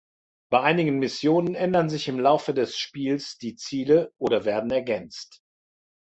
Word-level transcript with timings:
Bei 0.49 0.61
einigen 0.61 0.97
Missionen 0.97 1.53
ändern 1.53 1.87
sich 1.91 2.07
im 2.07 2.19
Laufe 2.19 2.55
des 2.55 2.75
Spiels 2.75 3.37
die 3.37 3.53
Ziele 3.55 4.11
oder 4.17 4.45
werden 4.45 4.71
ergänzt. 4.71 5.43